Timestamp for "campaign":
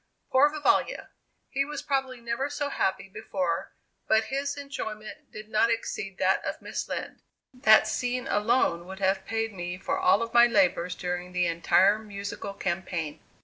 12.55-13.19